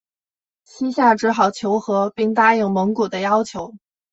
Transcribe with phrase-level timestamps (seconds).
[0.63, 3.75] 西夏只好求和并答应蒙古的要求。